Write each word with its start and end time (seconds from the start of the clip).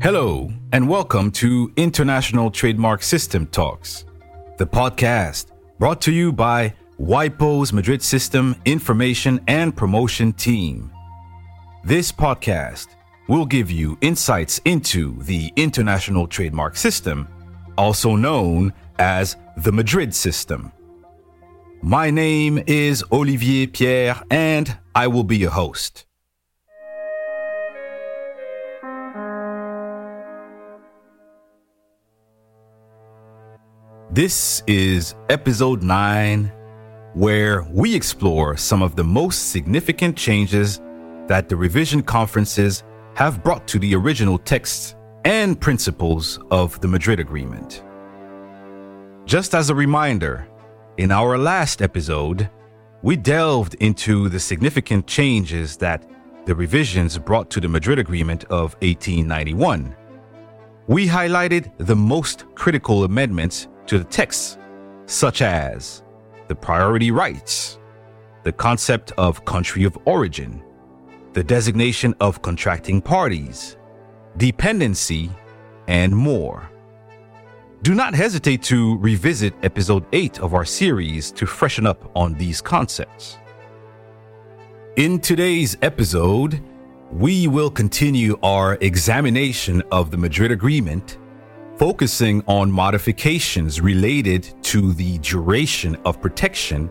Hello, 0.00 0.50
and 0.72 0.88
welcome 0.88 1.30
to 1.32 1.70
International 1.76 2.50
Trademark 2.50 3.02
System 3.02 3.46
Talks, 3.48 4.04
the 4.56 4.66
podcast 4.66 5.48
brought 5.78 6.00
to 6.02 6.12
you 6.12 6.32
by 6.32 6.72
WIPO's 6.98 7.72
Madrid 7.72 8.02
System 8.02 8.56
Information 8.64 9.38
and 9.48 9.76
Promotion 9.76 10.32
Team. 10.32 10.90
This 11.84 12.10
podcast 12.10 12.88
will 13.28 13.44
give 13.44 13.70
you 13.70 13.98
insights 14.00 14.60
into 14.64 15.22
the 15.24 15.52
international 15.56 16.26
trademark 16.26 16.76
system, 16.76 17.28
also 17.76 18.16
known 18.16 18.72
as 18.98 19.36
the 19.56 19.72
Madrid 19.72 20.14
System. 20.14 20.72
My 21.82 22.10
name 22.10 22.62
is 22.66 23.04
Olivier 23.12 23.66
Pierre, 23.66 24.20
and 24.30 24.76
I 24.94 25.06
will 25.06 25.24
be 25.24 25.36
your 25.36 25.50
host. 25.50 26.06
This 34.10 34.62
is 34.66 35.14
episode 35.28 35.82
9, 35.82 36.50
where 37.14 37.64
we 37.70 37.94
explore 37.94 38.56
some 38.56 38.82
of 38.82 38.96
the 38.96 39.04
most 39.04 39.50
significant 39.50 40.16
changes 40.16 40.80
that 41.28 41.48
the 41.48 41.54
revision 41.54 42.02
conferences 42.02 42.82
have 43.14 43.44
brought 43.44 43.68
to 43.68 43.78
the 43.78 43.94
original 43.94 44.38
texts 44.38 44.96
and 45.24 45.60
principles 45.60 46.40
of 46.50 46.80
the 46.80 46.88
Madrid 46.88 47.20
Agreement. 47.20 47.84
Just 49.28 49.54
as 49.54 49.68
a 49.68 49.74
reminder, 49.74 50.48
in 50.96 51.12
our 51.12 51.36
last 51.36 51.82
episode, 51.82 52.48
we 53.02 53.14
delved 53.14 53.74
into 53.74 54.30
the 54.30 54.40
significant 54.40 55.06
changes 55.06 55.76
that 55.76 56.02
the 56.46 56.54
revisions 56.54 57.18
brought 57.18 57.50
to 57.50 57.60
the 57.60 57.68
Madrid 57.68 57.98
Agreement 57.98 58.44
of 58.44 58.72
1891. 58.80 59.94
We 60.86 61.06
highlighted 61.06 61.70
the 61.76 61.94
most 61.94 62.46
critical 62.54 63.04
amendments 63.04 63.68
to 63.88 63.98
the 63.98 64.04
texts, 64.04 64.56
such 65.04 65.42
as 65.42 66.02
the 66.46 66.54
priority 66.54 67.10
rights, 67.10 67.78
the 68.44 68.52
concept 68.52 69.12
of 69.18 69.44
country 69.44 69.84
of 69.84 69.98
origin, 70.06 70.62
the 71.34 71.44
designation 71.44 72.14
of 72.22 72.40
contracting 72.40 73.02
parties, 73.02 73.76
dependency, 74.38 75.30
and 75.86 76.16
more. 76.16 76.70
Do 77.82 77.94
not 77.94 78.12
hesitate 78.12 78.60
to 78.64 78.98
revisit 78.98 79.54
episode 79.62 80.04
8 80.12 80.40
of 80.40 80.52
our 80.52 80.64
series 80.64 81.30
to 81.32 81.46
freshen 81.46 81.86
up 81.86 82.10
on 82.16 82.34
these 82.34 82.60
concepts. 82.60 83.38
In 84.96 85.20
today's 85.20 85.76
episode, 85.80 86.60
we 87.12 87.46
will 87.46 87.70
continue 87.70 88.36
our 88.42 88.76
examination 88.80 89.80
of 89.92 90.10
the 90.10 90.16
Madrid 90.16 90.50
Agreement 90.50 91.18
focusing 91.76 92.42
on 92.48 92.68
modifications 92.68 93.80
related 93.80 94.52
to 94.64 94.92
the 94.94 95.18
duration 95.18 95.96
of 96.04 96.20
protection 96.20 96.90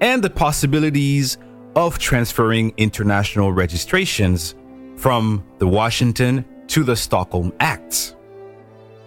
and 0.00 0.22
the 0.22 0.30
possibilities 0.30 1.38
of 1.76 2.00
transferring 2.00 2.74
international 2.76 3.52
registrations 3.52 4.56
from 4.96 5.46
the 5.58 5.68
Washington 5.68 6.44
to 6.66 6.82
the 6.82 6.96
Stockholm 6.96 7.52
Acts. 7.60 8.16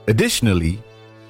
Additionally, 0.08 0.81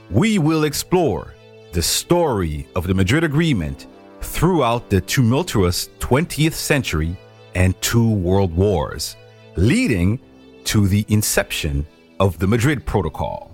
we 0.09 0.39
will 0.39 0.63
explore 0.63 1.33
the 1.73 1.81
story 1.81 2.67
of 2.75 2.87
the 2.87 2.93
Madrid 2.93 3.23
Agreement 3.23 3.87
throughout 4.21 4.89
the 4.89 5.01
tumultuous 5.01 5.89
20th 5.99 6.53
century 6.53 7.17
and 7.55 7.79
two 7.81 8.09
world 8.09 8.55
wars, 8.55 9.17
leading 9.55 10.19
to 10.63 10.87
the 10.87 11.05
inception 11.09 11.85
of 12.19 12.39
the 12.39 12.47
Madrid 12.47 12.85
Protocol. 12.85 13.51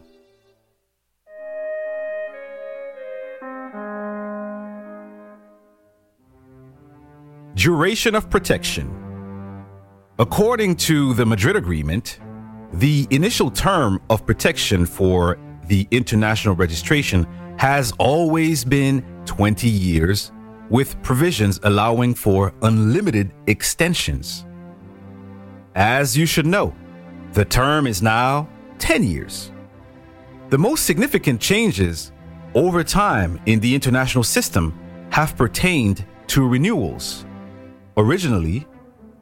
Duration 7.55 8.15
of 8.15 8.29
protection. 8.29 8.99
According 10.19 10.75
to 10.77 11.13
the 11.13 11.25
Madrid 11.25 11.55
Agreement, 11.55 12.19
the 12.73 13.07
initial 13.09 13.51
term 13.51 14.01
of 14.09 14.25
protection 14.25 14.85
for 14.85 15.37
the 15.67 15.87
international 15.91 16.55
registration 16.55 17.27
has 17.57 17.93
always 17.97 18.65
been 18.65 19.03
20 19.25 19.69
years, 19.69 20.31
with 20.69 21.01
provisions 21.03 21.59
allowing 21.63 22.13
for 22.13 22.53
unlimited 22.61 23.31
extensions. 23.47 24.45
As 25.75 26.17
you 26.17 26.25
should 26.25 26.45
know, 26.45 26.75
the 27.33 27.45
term 27.45 27.87
is 27.87 28.01
now 28.01 28.47
10 28.79 29.03
years. 29.03 29.51
The 30.49 30.57
most 30.57 30.85
significant 30.85 31.41
changes 31.41 32.11
over 32.53 32.83
time 32.83 33.39
in 33.45 33.59
the 33.59 33.73
international 33.73 34.23
system 34.23 34.77
have 35.09 35.35
pertained 35.35 36.05
to 36.27 36.47
renewals. 36.47 37.25
Originally, 37.97 38.67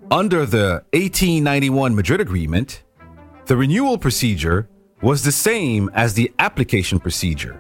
under 0.09 0.46
the 0.46 0.84
1891 0.94 1.96
Madrid 1.96 2.22
Agreement, 2.22 2.84
the 3.46 3.56
renewal 3.56 3.97
procedure 3.97 4.69
was 5.01 5.23
the 5.23 5.31
same 5.31 5.89
as 5.94 6.13
the 6.13 6.31
application 6.39 7.00
procedure, 7.00 7.59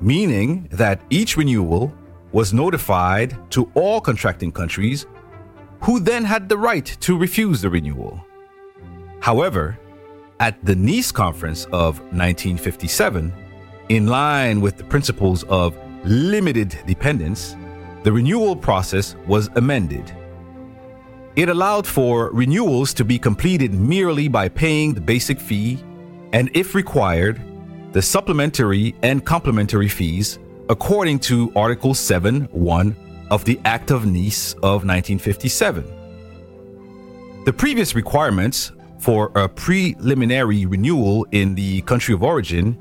meaning 0.00 0.68
that 0.70 1.00
each 1.10 1.36
renewal 1.36 1.92
was 2.32 2.52
notified 2.52 3.36
to 3.50 3.70
all 3.74 4.00
contracting 4.00 4.50
countries 4.50 5.06
who 5.80 6.00
then 6.00 6.24
had 6.24 6.48
the 6.48 6.56
right 6.56 6.86
to 7.00 7.18
refuse 7.18 7.60
the 7.60 7.70
renewal. 7.70 8.24
However, 9.20 9.78
at 10.40 10.64
the 10.64 10.74
Nice 10.74 11.12
Conference 11.12 11.64
of 11.66 12.00
1957, 12.12 13.32
in 13.88 14.06
line 14.06 14.60
with 14.60 14.76
the 14.76 14.84
principles 14.84 15.44
of 15.44 15.76
limited 16.04 16.76
dependence, 16.86 17.56
the 18.02 18.12
renewal 18.12 18.56
process 18.56 19.14
was 19.26 19.48
amended 19.54 20.12
it 21.34 21.48
allowed 21.48 21.86
for 21.86 22.30
renewals 22.32 22.92
to 22.92 23.04
be 23.04 23.18
completed 23.18 23.72
merely 23.72 24.28
by 24.28 24.50
paying 24.50 24.92
the 24.92 25.00
basic 25.00 25.40
fee 25.40 25.82
and, 26.32 26.50
if 26.54 26.74
required, 26.74 27.40
the 27.92 28.02
supplementary 28.02 28.94
and 29.02 29.24
complementary 29.24 29.88
fees 29.88 30.38
according 30.68 31.18
to 31.18 31.52
Article 31.54 31.94
7 31.94 32.44
1 32.44 32.96
of 33.30 33.44
the 33.44 33.60
Act 33.64 33.90
of 33.90 34.06
Nice 34.06 34.54
of 34.54 34.84
1957. 34.84 35.84
The 37.44 37.52
previous 37.52 37.94
requirements 37.94 38.72
for 38.98 39.32
a 39.34 39.48
preliminary 39.48 40.64
renewal 40.64 41.26
in 41.32 41.54
the 41.54 41.82
country 41.82 42.14
of 42.14 42.22
origin 42.22 42.78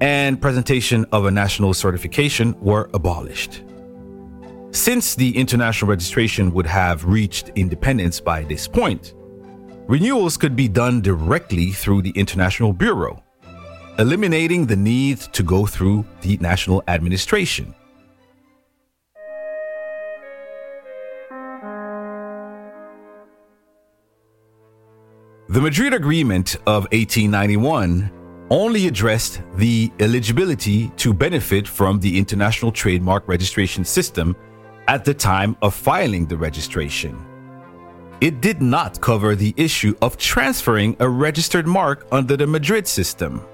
and 0.00 0.40
presentation 0.40 1.04
of 1.12 1.26
a 1.26 1.30
national 1.30 1.74
certification 1.74 2.58
were 2.60 2.88
abolished. 2.94 3.62
Since 4.70 5.14
the 5.14 5.36
international 5.36 5.88
registration 5.88 6.52
would 6.52 6.66
have 6.66 7.04
reached 7.04 7.50
independence 7.56 8.20
by 8.20 8.44
this 8.44 8.68
point, 8.68 9.14
renewals 9.88 10.36
could 10.36 10.56
be 10.56 10.68
done 10.68 11.00
directly 11.00 11.70
through 11.70 12.02
the 12.02 12.10
International 12.10 12.72
Bureau, 12.72 13.22
eliminating 13.98 14.66
the 14.66 14.76
need 14.76 15.20
to 15.32 15.42
go 15.42 15.66
through 15.66 16.04
the 16.22 16.36
national 16.38 16.82
administration. 16.88 17.74
The 25.48 25.60
Madrid 25.60 25.94
Agreement 25.94 26.56
of 26.66 26.84
1891 26.90 28.10
only 28.50 28.88
addressed 28.88 29.40
the 29.54 29.92
eligibility 30.00 30.88
to 30.96 31.14
benefit 31.14 31.66
from 31.66 32.00
the 32.00 32.18
international 32.18 32.72
trademark 32.72 33.26
registration 33.28 33.84
system 33.84 34.36
at 34.88 35.04
the 35.04 35.14
time 35.14 35.56
of 35.62 35.74
filing 35.74 36.26
the 36.26 36.36
registration. 36.36 37.35
It 38.22 38.40
did 38.40 38.62
not 38.62 39.02
cover 39.02 39.34
the 39.34 39.52
issue 39.58 39.94
of 40.00 40.16
transferring 40.16 40.96
a 41.00 41.08
registered 41.08 41.66
mark 41.66 42.06
under 42.10 42.34
the 42.34 42.46
Madrid 42.46 42.88
system. 42.88 43.46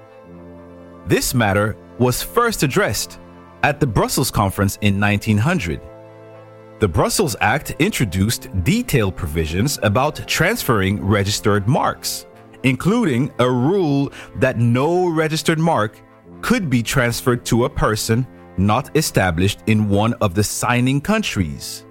This 1.05 1.33
matter 1.33 1.75
was 1.99 2.23
first 2.23 2.63
addressed 2.63 3.19
at 3.63 3.81
the 3.81 3.87
Brussels 3.87 4.31
Conference 4.31 4.77
in 4.79 5.01
1900. 5.01 5.81
The 6.79 6.87
Brussels 6.87 7.35
Act 7.41 7.75
introduced 7.79 8.47
detailed 8.63 9.17
provisions 9.17 9.79
about 9.83 10.25
transferring 10.29 11.03
registered 11.05 11.67
marks, 11.67 12.25
including 12.63 13.33
a 13.39 13.49
rule 13.49 14.13
that 14.37 14.59
no 14.59 15.09
registered 15.09 15.59
mark 15.59 15.99
could 16.41 16.69
be 16.69 16.81
transferred 16.81 17.45
to 17.47 17.65
a 17.65 17.69
person 17.69 18.25
not 18.55 18.95
established 18.95 19.59
in 19.67 19.89
one 19.89 20.13
of 20.21 20.35
the 20.35 20.43
signing 20.43 21.01
countries. 21.01 21.85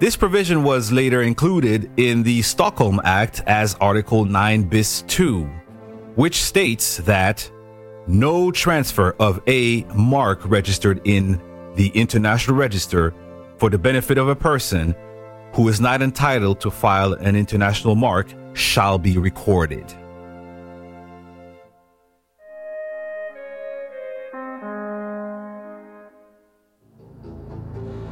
This 0.00 0.16
provision 0.16 0.62
was 0.62 0.92
later 0.92 1.22
included 1.22 1.90
in 1.96 2.22
the 2.22 2.40
Stockholm 2.42 3.00
Act 3.02 3.42
as 3.48 3.74
Article 3.80 4.24
9 4.24 4.62
bis 4.62 5.02
2, 5.08 5.42
which 6.14 6.36
states 6.36 6.98
that 6.98 7.50
no 8.06 8.52
transfer 8.52 9.16
of 9.18 9.42
a 9.48 9.82
mark 9.96 10.48
registered 10.48 11.00
in 11.04 11.42
the 11.74 11.88
International 11.96 12.56
Register 12.56 13.12
for 13.56 13.70
the 13.70 13.78
benefit 13.78 14.18
of 14.18 14.28
a 14.28 14.36
person 14.36 14.94
who 15.54 15.68
is 15.68 15.80
not 15.80 16.00
entitled 16.00 16.60
to 16.60 16.70
file 16.70 17.14
an 17.14 17.34
international 17.34 17.96
mark 17.96 18.32
shall 18.52 18.98
be 18.98 19.18
recorded. 19.18 19.92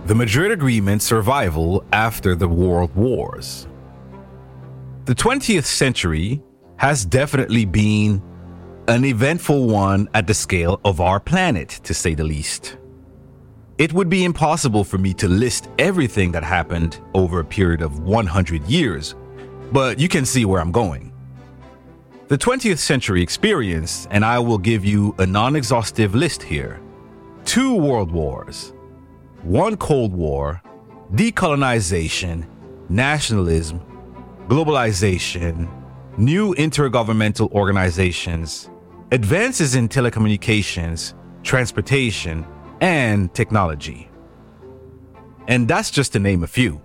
The 0.07 0.15
Madrid 0.15 0.53
Agreement 0.53 1.03
survival 1.03 1.85
after 1.93 2.37
the 2.37 2.47
World 2.47 2.95
Wars. 2.95 3.67
The 5.05 5.17
20th 5.17 5.65
century 5.65 6.41
has 6.77 7.05
definitely 7.05 7.65
been 7.65 8.23
an 8.87 9.05
eventful 9.05 9.67
one 9.67 10.09
at 10.15 10.29
the 10.29 10.33
scale 10.33 10.81
of 10.85 11.01
our 11.01 11.19
planet, 11.19 11.81
to 11.83 11.93
say 11.93 12.15
the 12.15 12.23
least. 12.23 12.77
It 13.79 13.93
would 13.95 14.09
be 14.09 14.25
impossible 14.25 14.85
for 14.85 14.97
me 14.97 15.13
to 15.15 15.27
list 15.27 15.71
everything 15.77 16.31
that 16.31 16.45
happened 16.45 17.01
over 17.13 17.41
a 17.41 17.45
period 17.45 17.83
of 17.83 17.99
100 17.99 18.63
years, 18.67 19.17
but 19.73 19.99
you 19.99 20.09
can 20.09 20.25
see 20.25 20.45
where 20.45 20.61
I'm 20.61 20.71
going. 20.71 21.13
The 22.29 22.39
20th 22.39 22.79
century 22.79 23.23
experienced, 23.23 24.07
and 24.13 24.25
I 24.25 24.39
will 24.39 24.59
give 24.59 24.85
you 24.85 25.17
a 25.19 25.27
non 25.27 25.57
exhaustive 25.57 26.15
list 26.15 26.45
here 26.45 26.81
two 27.45 27.75
world 27.75 28.13
wars, 28.13 28.73
one 29.47 29.77
Cold 29.77 30.13
War, 30.13 30.61
decolonization, 31.13 32.49
nationalism, 32.89 33.81
globalization, 34.49 35.71
new 36.19 36.53
intergovernmental 36.57 37.53
organizations, 37.53 38.69
advances 39.13 39.77
in 39.77 39.89
telecommunications, 39.89 41.15
transportation, 41.45 42.45
and 42.81 43.33
technology. 43.35 44.11
And 45.47 45.69
that's 45.69 45.93
just 45.93 46.13
to 46.15 46.19
name 46.19 46.43
a 46.43 46.49
few. 46.49 46.83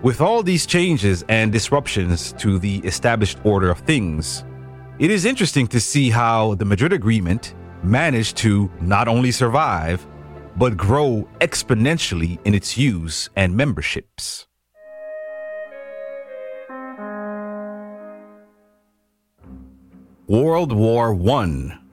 With 0.00 0.22
all 0.22 0.42
these 0.42 0.64
changes 0.64 1.22
and 1.28 1.52
disruptions 1.52 2.32
to 2.38 2.58
the 2.58 2.78
established 2.78 3.36
order 3.44 3.70
of 3.70 3.80
things, 3.80 4.46
it 4.98 5.10
is 5.10 5.26
interesting 5.26 5.66
to 5.66 5.80
see 5.80 6.08
how 6.08 6.54
the 6.54 6.64
Madrid 6.64 6.94
Agreement 6.94 7.54
managed 7.82 8.38
to 8.38 8.70
not 8.80 9.06
only 9.06 9.30
survive, 9.30 10.06
but 10.60 10.76
grow 10.76 11.26
exponentially 11.40 12.38
in 12.44 12.54
its 12.54 12.76
use 12.76 13.30
and 13.34 13.56
memberships. 13.56 14.46
World 20.26 20.72
War 20.74 21.14
I, 21.14 21.46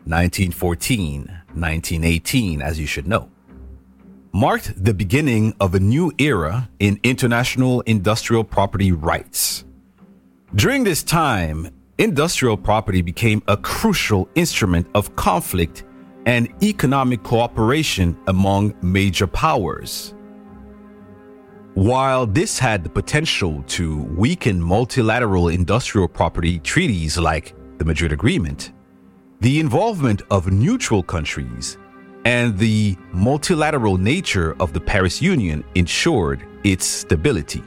1914 0.04 1.32
1918, 1.54 2.62
as 2.62 2.78
you 2.78 2.86
should 2.86 3.08
know, 3.08 3.32
marked 4.34 4.84
the 4.84 4.94
beginning 4.94 5.56
of 5.62 5.74
a 5.74 5.80
new 5.80 6.12
era 6.18 6.70
in 6.80 7.00
international 7.04 7.80
industrial 7.82 8.44
property 8.44 8.92
rights. 8.92 9.64
During 10.56 10.84
this 10.84 11.04
time, 11.04 11.70
industrial 11.98 12.58
property 12.58 13.02
became 13.02 13.42
a 13.48 13.56
crucial 13.56 14.28
instrument 14.36 14.88
of 14.94 15.16
conflict 15.16 15.86
and 16.28 16.50
economic 16.62 17.24
cooperation 17.24 18.16
among 18.28 18.76
major 18.82 19.26
powers. 19.26 20.14
While 21.74 22.28
this 22.28 22.60
had 22.60 22.84
the 22.84 22.90
potential 22.90 23.64
to 23.68 24.04
weaken 24.18 24.62
multilateral 24.62 25.48
industrial 25.48 26.10
property 26.10 26.60
treaties 26.60 27.18
like 27.18 27.56
the 27.78 27.86
Madrid 27.86 28.12
Agreement, 28.12 28.74
the 29.40 29.62
involvement 29.62 30.22
of 30.30 30.52
neutral 30.52 31.02
countries 31.02 31.78
and 32.26 32.58
the 32.58 32.98
multilateral 33.14 33.98
nature 33.98 34.54
of 34.60 34.74
the 34.74 34.82
Paris 34.82 35.22
Union 35.22 35.64
ensured 35.76 36.46
its 36.66 36.86
stability. 36.86 37.64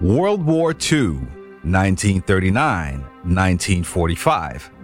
World 0.00 0.42
War 0.42 0.72
II, 0.72 1.10
1939 1.62 3.02
1945 3.22 4.79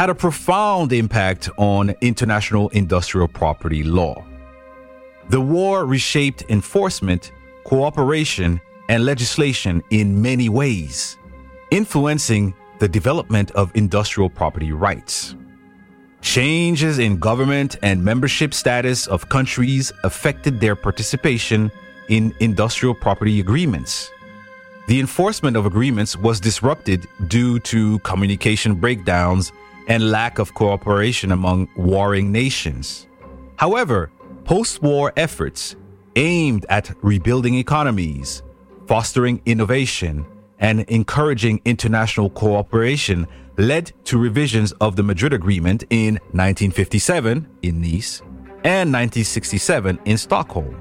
had 0.00 0.08
a 0.08 0.14
profound 0.14 0.94
impact 0.94 1.50
on 1.58 1.94
international 2.00 2.70
industrial 2.70 3.28
property 3.28 3.82
law. 3.82 4.24
The 5.28 5.42
war 5.42 5.84
reshaped 5.84 6.42
enforcement, 6.48 7.32
cooperation, 7.64 8.62
and 8.88 9.04
legislation 9.04 9.82
in 9.90 10.22
many 10.22 10.48
ways, 10.48 11.18
influencing 11.70 12.54
the 12.78 12.88
development 12.88 13.50
of 13.50 13.70
industrial 13.74 14.30
property 14.30 14.72
rights. 14.72 15.34
Changes 16.22 16.98
in 16.98 17.18
government 17.18 17.76
and 17.82 18.02
membership 18.02 18.54
status 18.54 19.06
of 19.06 19.28
countries 19.28 19.92
affected 20.02 20.60
their 20.60 20.76
participation 20.76 21.70
in 22.08 22.34
industrial 22.40 22.94
property 22.94 23.38
agreements. 23.38 24.10
The 24.88 24.98
enforcement 24.98 25.58
of 25.58 25.66
agreements 25.66 26.16
was 26.16 26.40
disrupted 26.40 27.06
due 27.28 27.58
to 27.58 27.98
communication 27.98 28.76
breakdowns 28.76 29.52
and 29.90 30.08
lack 30.08 30.38
of 30.38 30.54
cooperation 30.54 31.32
among 31.32 31.68
warring 31.76 32.30
nations. 32.30 33.08
However, 33.56 34.12
post 34.44 34.80
war 34.82 35.12
efforts 35.16 35.74
aimed 36.14 36.64
at 36.68 36.94
rebuilding 37.02 37.56
economies, 37.56 38.44
fostering 38.86 39.42
innovation, 39.46 40.24
and 40.60 40.82
encouraging 40.82 41.60
international 41.64 42.30
cooperation 42.30 43.26
led 43.58 43.92
to 44.04 44.16
revisions 44.16 44.70
of 44.80 44.94
the 44.94 45.02
Madrid 45.02 45.32
Agreement 45.32 45.82
in 45.90 46.14
1957 46.32 47.48
in 47.62 47.80
Nice 47.80 48.20
and 48.62 48.92
1967 48.92 49.98
in 50.04 50.16
Stockholm. 50.16 50.76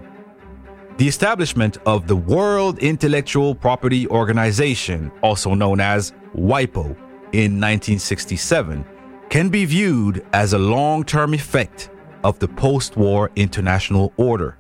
The 0.98 1.08
establishment 1.08 1.80
of 1.88 2.06
the 2.08 2.16
World 2.16 2.78
Intellectual 2.78 3.56
Property 3.56 4.08
Organization, 4.10 5.12
also 5.24 5.56
known 5.56 5.80
as 5.80 6.14
WIPO, 6.36 6.96
in 7.32 7.62
1967 7.62 8.86
can 9.30 9.50
be 9.50 9.64
viewed 9.64 10.26
as 10.34 10.54
a 10.54 10.60
long 10.60 11.04
term 11.04 11.34
effect 11.34 11.90
of 12.24 12.40
the 12.40 12.48
post 12.48 12.98
war 12.98 13.32
international 13.36 14.12
order. 14.18 14.58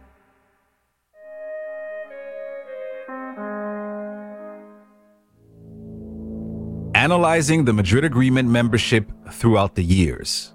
Analyzing 6.95 7.65
the 7.65 7.73
Madrid 7.73 8.03
Agreement 8.03 8.49
membership 8.49 9.11
throughout 9.31 9.75
the 9.75 9.83
years. 9.83 10.53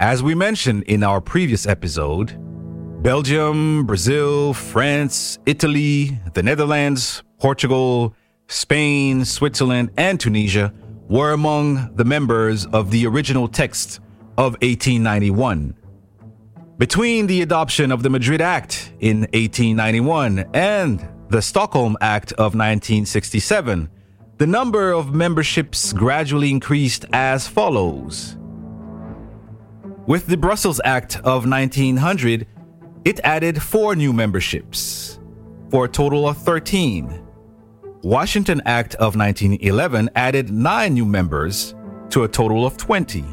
As 0.00 0.22
we 0.22 0.34
mentioned 0.34 0.84
in 0.84 1.02
our 1.02 1.20
previous 1.20 1.66
episode, 1.66 2.36
Belgium, 3.02 3.84
Brazil, 3.84 4.54
France, 4.54 5.38
Italy, 5.46 6.18
the 6.34 6.42
Netherlands, 6.42 7.22
Portugal, 7.38 8.14
Spain, 8.48 9.24
Switzerland, 9.24 9.90
and 9.96 10.18
Tunisia 10.18 10.72
were 11.08 11.32
among 11.32 11.94
the 11.94 12.04
members 12.04 12.66
of 12.66 12.90
the 12.90 13.06
original 13.06 13.48
text 13.48 14.00
of 14.36 14.52
1891. 14.60 15.74
Between 16.76 17.26
the 17.26 17.42
adoption 17.42 17.90
of 17.90 18.02
the 18.02 18.10
Madrid 18.10 18.40
Act 18.40 18.92
in 19.00 19.22
1891 19.32 20.50
and 20.54 21.08
the 21.28 21.42
Stockholm 21.42 21.96
Act 22.00 22.32
of 22.32 22.54
1967, 22.54 23.90
the 24.36 24.46
number 24.46 24.92
of 24.92 25.12
memberships 25.12 25.92
gradually 25.92 26.50
increased 26.50 27.04
as 27.12 27.48
follows. 27.48 28.36
With 30.06 30.26
the 30.26 30.36
Brussels 30.36 30.80
Act 30.84 31.16
of 31.16 31.46
1900, 31.46 32.46
it 33.04 33.20
added 33.24 33.60
four 33.60 33.96
new 33.96 34.12
memberships, 34.12 35.18
for 35.70 35.86
a 35.86 35.88
total 35.88 36.28
of 36.28 36.36
13. 36.38 37.27
Washington 38.02 38.62
Act 38.64 38.94
of 38.96 39.16
1911 39.16 40.10
added 40.14 40.50
nine 40.50 40.94
new 40.94 41.04
members 41.04 41.74
to 42.10 42.22
a 42.22 42.28
total 42.28 42.64
of 42.64 42.76
20. 42.76 43.24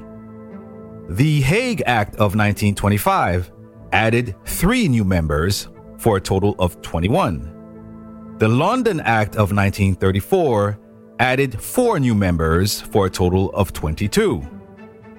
The 1.10 1.42
Hague 1.42 1.84
Act 1.86 2.16
of 2.16 2.36
1925 2.36 3.52
added 3.92 4.36
three 4.46 4.88
new 4.88 5.04
members 5.04 5.68
for 6.00 6.18
a 6.18 6.22
total 6.22 6.56
of 6.58 6.82
21. 6.82 8.36
The 8.40 8.48
London 8.48 9.02
Act 9.02 9.36
of 9.36 9.52
1934 9.52 10.80
added 11.20 11.62
four 11.62 12.00
new 12.00 12.16
members 12.16 12.82
for 12.82 13.06
a 13.06 13.10
total 13.10 13.52
of 13.52 13.72
22. 13.72 14.42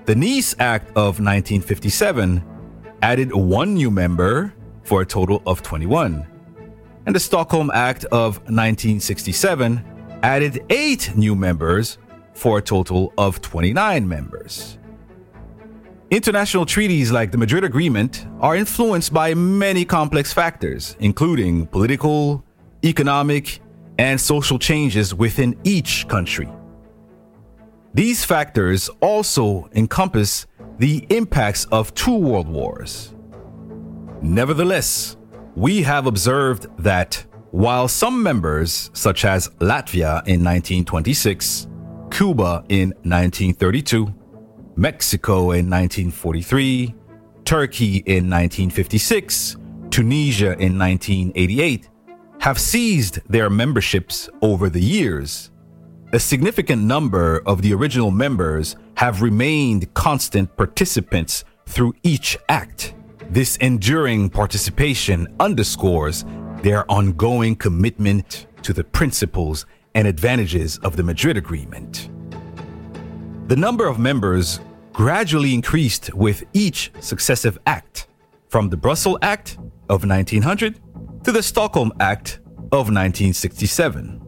The 0.07 0.15
Nice 0.17 0.57
Act 0.59 0.88
of 0.91 1.21
1957 1.21 2.45
added 3.00 3.33
one 3.33 3.75
new 3.75 3.93
member 3.93 4.53
for 4.83 5.03
a 5.03 5.07
total 5.07 5.41
of 5.47 5.62
21 5.62 6.26
and 7.07 7.15
the 7.15 7.21
Stockholm 7.21 7.71
Act 7.73 8.05
of 8.07 8.39
1967 8.49 9.85
added 10.23 10.65
eight 10.71 11.17
new 11.17 11.35
members 11.35 11.99
for 12.35 12.59
a 12.59 12.63
total 12.63 13.13
of 13.17 13.41
29 13.41 14.07
members. 14.07 14.79
International 16.11 16.67
treaties 16.67 17.11
like 17.11 17.33
the 17.33 17.39
Madrid 17.39 17.65
Agreement 17.65 18.27
are 18.41 18.55
influenced 18.55 19.13
by 19.13 19.35
many 19.35 19.85
complex 19.85 20.33
factors, 20.33 20.97
including 21.01 21.67
political, 21.67 22.45
economic, 22.85 23.61
and 23.99 24.21
social 24.21 24.59
changes 24.59 25.15
within 25.15 25.59
each 25.65 26.07
country. 26.07 26.49
These 27.95 28.25
factors 28.25 28.89
also 29.01 29.69
encompass 29.73 30.47
the 30.79 31.07
impacts 31.11 31.65
of 31.67 31.95
two 31.95 32.15
world 32.15 32.49
wars. 32.49 33.15
Nevertheless, 34.21 35.15
we 35.57 35.83
have 35.83 36.07
observed 36.07 36.67
that 36.79 37.25
while 37.51 37.89
some 37.89 38.23
members, 38.23 38.91
such 38.93 39.25
as 39.25 39.49
Latvia 39.59 40.19
in 40.27 40.45
1926, 40.45 41.67
Cuba 42.11 42.65
in 42.69 42.91
1932, 43.03 44.15
Mexico 44.77 45.53
in 45.53 45.71
1943, 45.71 46.95
Turkey 47.45 47.97
in 48.07 48.29
1956, 48.29 49.57
Tunisia 49.89 50.53
in 50.59 50.79
1988, 50.79 51.89
have 52.41 52.59
seized 52.59 53.21
their 53.29 53.49
memberships 53.49 54.29
over 54.43 54.69
the 54.69 54.81
years, 54.81 55.51
a 56.13 56.19
significant 56.19 56.83
number 56.83 57.43
of 57.47 57.63
the 57.63 57.73
original 57.73 58.11
members 58.11 58.77
have 58.97 59.23
remained 59.23 59.93
constant 59.95 60.55
participants 60.57 61.45
through 61.67 61.95
each 62.03 62.39
act. 62.49 62.95
This 63.30 63.56
enduring 63.56 64.30
participation 64.30 65.26
underscores 65.40 66.25
their 66.62 66.90
ongoing 66.90 67.56
commitment 67.56 68.47
to 68.62 68.73
the 68.73 68.85
principles 68.85 69.66
and 69.95 70.06
advantages 70.06 70.78
of 70.78 70.97
the 70.97 71.02
Madrid 71.02 71.37
Agreement. 71.37 72.09
The 73.49 73.56
number 73.56 73.87
of 73.87 73.99
members 73.99 74.61
gradually 74.92 75.54
increased 75.54 76.14
with 76.14 76.45
each 76.52 76.90
successive 77.00 77.59
act, 77.66 78.09
from 78.49 78.71
the 78.71 78.76
Brussels 78.76 79.18
Act 79.23 79.59
of 79.88 80.04
1900 80.04 80.80
to 81.25 81.33
the 81.33 81.42
Stockholm 81.42 81.92
Act 82.00 82.40
of 82.73 82.88
1967. 82.88 84.23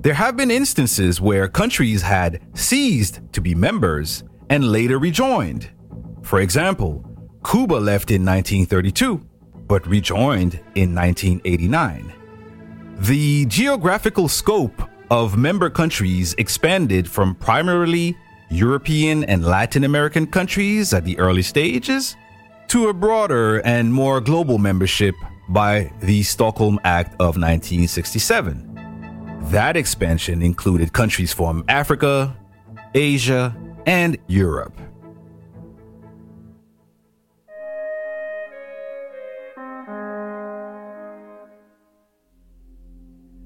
There 0.00 0.14
have 0.14 0.36
been 0.36 0.50
instances 0.50 1.20
where 1.20 1.48
countries 1.48 2.02
had 2.02 2.40
ceased 2.54 3.20
to 3.32 3.40
be 3.40 3.54
members 3.54 4.24
and 4.48 4.64
later 4.64 4.98
rejoined. 4.98 5.70
For 6.22 6.40
example, 6.40 7.04
Cuba 7.44 7.74
left 7.74 8.10
in 8.10 8.24
1932 8.24 9.20
but 9.72 9.86
rejoined 9.86 10.60
in 10.74 10.94
1989. 10.94 12.12
The 12.98 13.46
geographical 13.46 14.28
scope 14.28 14.82
of 15.10 15.36
member 15.36 15.70
countries 15.70 16.34
expanded 16.36 17.08
from 17.08 17.34
primarily 17.36 18.16
European 18.50 19.24
and 19.24 19.44
Latin 19.44 19.84
American 19.84 20.26
countries 20.26 20.92
at 20.92 21.04
the 21.04 21.18
early 21.18 21.40
stages 21.40 22.16
to 22.68 22.88
a 22.88 22.92
broader 22.92 23.60
and 23.64 23.92
more 23.92 24.20
global 24.20 24.58
membership 24.58 25.14
by 25.48 25.90
the 26.00 26.22
Stockholm 26.22 26.78
Act 26.84 27.14
of 27.14 27.36
1967. 27.36 28.68
That 29.50 29.76
expansion 29.76 30.42
included 30.42 30.92
countries 30.92 31.32
from 31.32 31.64
Africa, 31.68 32.36
Asia, 32.94 33.56
and 33.86 34.18
Europe. 34.26 34.78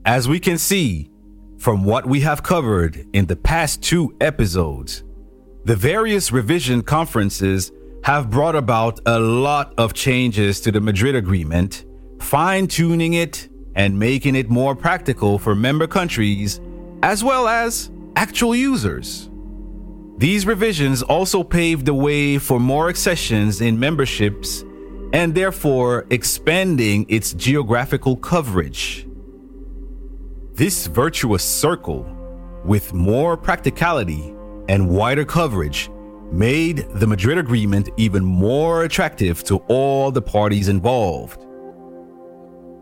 As 0.07 0.29
we 0.29 0.39
can 0.39 0.57
see 0.57 1.11
from 1.59 1.83
what 1.83 2.07
we 2.07 2.21
have 2.21 2.45
covered 2.45 3.09
in 3.13 3.27
the 3.27 3.35
past 3.35 3.83
two 3.83 4.15
episodes, 4.21 5.03
the 5.65 5.75
various 5.75 6.31
revision 6.31 6.83
conferences 6.83 7.73
have 8.05 8.31
brought 8.31 8.55
about 8.55 9.01
a 9.05 9.19
lot 9.19 9.75
of 9.79 9.95
changes 9.95 10.61
to 10.61 10.71
the 10.71 10.81
Madrid 10.81 11.17
Agreement, 11.17 11.85
fine 12.21 12.69
tuning 12.69 13.15
it 13.15 13.49
and 13.75 13.99
making 13.99 14.37
it 14.37 14.49
more 14.49 14.77
practical 14.77 15.41
for 15.41 15.57
member 15.57 15.89
countries 15.89 16.61
as 17.03 17.25
well 17.25 17.49
as 17.49 17.91
actual 18.15 18.55
users. 18.55 19.29
These 20.19 20.47
revisions 20.47 21.03
also 21.03 21.43
paved 21.43 21.85
the 21.85 21.95
way 21.95 22.39
for 22.39 22.61
more 22.61 22.89
accessions 22.89 23.61
in 23.61 23.81
memberships 23.81 24.65
and 25.13 25.35
therefore 25.35 26.07
expanding 26.11 27.07
its 27.09 27.33
geographical 27.33 28.15
coverage. 28.15 29.06
This 30.57 30.87
virtuous 30.87 31.45
circle, 31.45 32.07
with 32.65 32.95
more 32.95 33.37
practicality 33.37 34.35
and 34.71 34.89
wider 34.89 35.27
coverage, 35.27 35.91
made 36.33 36.87
the 36.95 37.07
Madrid 37.07 37.37
Agreement 37.37 37.91
even 37.99 38.25
more 38.25 38.85
attractive 38.85 39.45
to 39.45 39.59
all 39.69 40.11
the 40.11 40.23
parties 40.23 40.69
involved. 40.69 41.45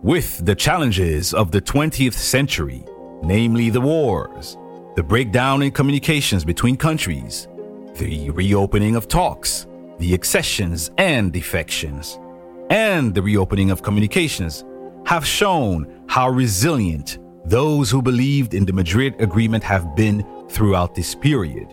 With 0.04 0.46
the 0.46 0.54
challenges 0.54 1.34
of 1.34 1.50
the 1.50 1.60
20th 1.60 2.14
century, 2.14 2.84
namely 3.24 3.70
the 3.70 3.80
wars, 3.80 4.56
the 4.94 5.02
breakdown 5.02 5.60
in 5.60 5.72
communications 5.72 6.44
between 6.44 6.76
countries, 6.76 7.48
the 7.96 8.30
reopening 8.30 8.94
of 8.94 9.08
talks, 9.08 9.66
the 9.98 10.14
accessions 10.14 10.92
and 10.96 11.32
defections, 11.32 12.20
and 12.70 13.12
the 13.12 13.22
reopening 13.22 13.72
of 13.72 13.82
communications 13.82 14.64
have 15.06 15.26
shown 15.26 16.04
how 16.06 16.28
resilient 16.28 17.18
those 17.44 17.90
who 17.90 18.00
believed 18.00 18.54
in 18.54 18.64
the 18.64 18.72
Madrid 18.72 19.14
Agreement 19.20 19.62
have 19.62 19.94
been 19.94 20.24
throughout 20.48 20.94
this 20.94 21.14
period. 21.14 21.68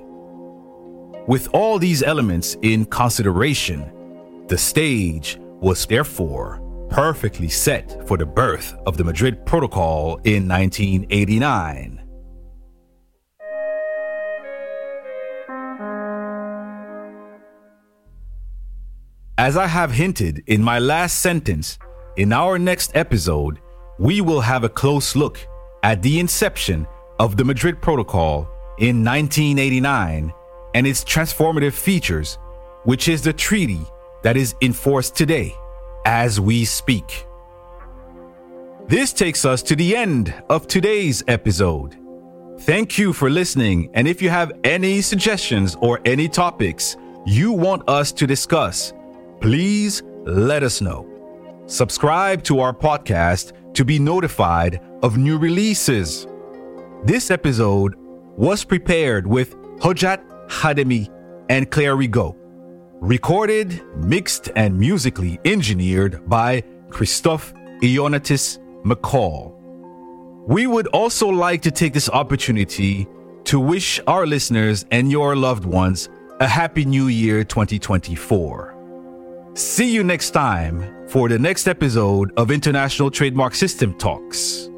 With 1.27 1.47
all 1.53 1.79
these 1.79 2.03
elements 2.03 2.57
in 2.61 2.85
consideration, 2.85 3.89
the 4.47 4.57
stage 4.57 5.37
was 5.39 5.85
therefore 5.85 6.59
perfectly 6.89 7.47
set 7.47 8.05
for 8.05 8.17
the 8.17 8.25
birth 8.25 8.75
of 8.85 8.97
the 8.97 9.03
Madrid 9.03 9.45
Protocol 9.45 10.17
in 10.25 10.47
1989. 10.47 12.01
As 19.37 19.55
I 19.55 19.67
have 19.67 19.91
hinted 19.91 20.43
in 20.47 20.61
my 20.61 20.79
last 20.79 21.19
sentence, 21.19 21.79
in 22.17 22.33
our 22.33 22.59
next 22.59 22.91
episode, 22.93 23.59
we 23.97 24.19
will 24.19 24.41
have 24.41 24.63
a 24.63 24.69
close 24.69 25.15
look 25.15 25.47
at 25.83 26.01
the 26.01 26.19
inception 26.19 26.87
of 27.19 27.37
the 27.37 27.45
Madrid 27.45 27.81
Protocol 27.81 28.47
in 28.77 29.03
1989 29.03 30.33
and 30.73 30.87
its 30.87 31.03
transformative 31.03 31.73
features, 31.73 32.37
which 32.83 33.07
is 33.07 33.21
the 33.21 33.33
treaty 33.33 33.81
that 34.23 34.37
is 34.37 34.55
enforced 34.61 35.15
today 35.15 35.53
as 36.05 36.39
we 36.39 36.65
speak. 36.65 37.25
This 38.87 39.13
takes 39.13 39.45
us 39.45 39.61
to 39.63 39.75
the 39.75 39.95
end 39.95 40.33
of 40.49 40.67
today's 40.67 41.23
episode. 41.27 41.97
Thank 42.61 42.97
you 42.97 43.13
for 43.13 43.29
listening, 43.29 43.89
and 43.93 44.07
if 44.07 44.21
you 44.21 44.29
have 44.29 44.51
any 44.63 45.01
suggestions 45.01 45.75
or 45.79 45.99
any 46.05 46.27
topics 46.27 46.97
you 47.25 47.51
want 47.51 47.87
us 47.87 48.11
to 48.13 48.27
discuss, 48.27 48.93
please 49.39 50.03
let 50.25 50.63
us 50.63 50.81
know. 50.81 51.07
Subscribe 51.67 52.43
to 52.43 52.59
our 52.59 52.73
podcast 52.73 53.53
to 53.73 53.85
be 53.85 53.99
notified 53.99 54.81
of 55.03 55.17
new 55.17 55.37
releases. 55.37 56.27
This 57.03 57.31
episode 57.31 57.95
was 58.37 58.63
prepared 58.63 59.27
with 59.27 59.55
Hojat 59.79 60.21
Khademi 60.47 61.09
and 61.49 61.69
Claire 61.69 61.95
Rigaud. 61.95 62.35
Recorded, 63.01 63.81
mixed, 63.95 64.49
and 64.55 64.77
musically 64.77 65.39
engineered 65.43 66.29
by 66.29 66.63
Christophe 66.89 67.53
Ionatis 67.81 68.59
McCall. 68.83 69.55
We 70.47 70.67
would 70.67 70.87
also 70.87 71.27
like 71.27 71.61
to 71.63 71.71
take 71.71 71.93
this 71.93 72.09
opportunity 72.09 73.07
to 73.45 73.59
wish 73.59 73.99
our 74.07 74.27
listeners 74.27 74.85
and 74.91 75.11
your 75.11 75.35
loved 75.35 75.65
ones 75.65 76.09
a 76.39 76.47
happy 76.47 76.85
new 76.85 77.07
year 77.07 77.43
2024. 77.43 78.80
See 79.53 79.93
you 79.93 80.03
next 80.05 80.31
time 80.31 81.09
for 81.09 81.27
the 81.27 81.37
next 81.37 81.67
episode 81.67 82.31
of 82.37 82.51
International 82.51 83.11
Trademark 83.11 83.53
System 83.53 83.93
Talks. 83.95 84.69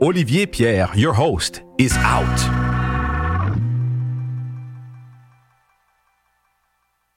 Olivier 0.00 0.46
Pierre, 0.46 0.88
your 0.94 1.12
host, 1.12 1.62
is 1.76 1.92
out. 1.98 2.61